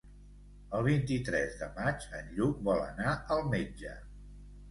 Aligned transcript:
El 0.77 0.83
vint-i-tres 0.85 1.59
de 1.59 1.67
maig 1.75 2.07
en 2.19 2.31
Lluc 2.39 2.65
vol 2.69 2.81
anar 2.87 3.11
al 3.37 3.43
metge. 3.55 3.93